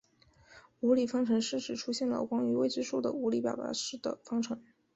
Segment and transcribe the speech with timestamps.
[0.79, 4.59] 无理方程是指出现了关于未知数的无理表达式的方程。